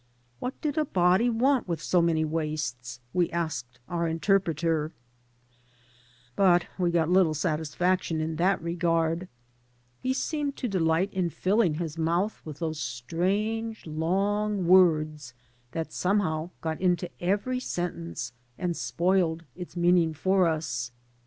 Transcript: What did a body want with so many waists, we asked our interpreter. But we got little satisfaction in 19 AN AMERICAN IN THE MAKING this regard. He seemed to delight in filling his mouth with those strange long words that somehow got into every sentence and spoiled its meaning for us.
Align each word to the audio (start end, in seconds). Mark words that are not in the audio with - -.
What 0.39 0.59
did 0.61 0.79
a 0.79 0.85
body 0.85 1.29
want 1.29 1.67
with 1.67 1.79
so 1.79 2.01
many 2.01 2.25
waists, 2.25 2.99
we 3.13 3.29
asked 3.29 3.77
our 3.87 4.07
interpreter. 4.07 4.91
But 6.35 6.65
we 6.79 6.89
got 6.89 7.07
little 7.07 7.35
satisfaction 7.35 8.19
in 8.19 8.31
19 8.31 8.31
AN 8.31 8.41
AMERICAN 8.41 8.57
IN 8.57 8.63
THE 8.63 8.63
MAKING 8.63 8.65
this 8.65 8.83
regard. 9.19 9.29
He 10.01 10.13
seemed 10.13 10.55
to 10.55 10.67
delight 10.67 11.13
in 11.13 11.29
filling 11.29 11.75
his 11.75 11.99
mouth 11.99 12.41
with 12.43 12.57
those 12.57 12.79
strange 12.79 13.85
long 13.85 14.65
words 14.65 15.35
that 15.71 15.93
somehow 15.93 16.49
got 16.61 16.81
into 16.81 17.07
every 17.21 17.59
sentence 17.59 18.33
and 18.57 18.75
spoiled 18.75 19.43
its 19.55 19.75
meaning 19.77 20.15
for 20.15 20.47
us. 20.47 20.91